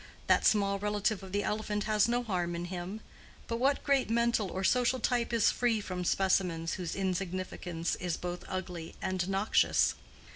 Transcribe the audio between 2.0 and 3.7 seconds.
no harm in him; but